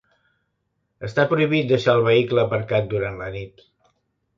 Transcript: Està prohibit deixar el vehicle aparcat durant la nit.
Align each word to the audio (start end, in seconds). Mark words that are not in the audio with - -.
Està 1.09 1.27
prohibit 1.35 1.69
deixar 1.75 1.95
el 2.01 2.09
vehicle 2.11 2.49
aparcat 2.49 2.93
durant 2.97 3.25
la 3.25 3.33
nit. 3.41 3.69